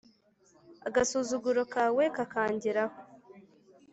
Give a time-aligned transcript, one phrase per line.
[0.87, 2.97] agasuzuguro kawe kakangeraho;